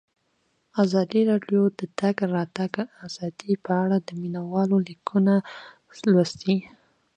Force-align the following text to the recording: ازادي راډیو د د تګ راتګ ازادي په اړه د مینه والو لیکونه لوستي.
ازادي 0.83 1.21
راډیو 1.31 1.61
د 1.71 1.73
د 1.79 1.81
تګ 1.99 2.15
راتګ 2.35 2.73
ازادي 3.07 3.53
په 3.65 3.71
اړه 3.83 3.97
د 4.01 4.09
مینه 4.21 4.41
والو 4.51 4.77
لیکونه 4.89 5.33
لوستي. 6.11 6.55